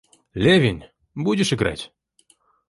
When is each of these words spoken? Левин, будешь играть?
Левин, 0.33 0.85
будешь 1.13 1.53
играть? 1.53 1.93